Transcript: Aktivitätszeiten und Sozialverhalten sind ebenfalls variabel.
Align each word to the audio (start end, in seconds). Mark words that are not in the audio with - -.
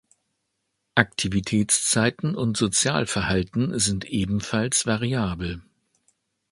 Aktivitätszeiten 0.95 2.33
und 2.33 2.57
Sozialverhalten 2.57 3.77
sind 3.77 4.05
ebenfalls 4.05 4.87
variabel. 4.87 5.61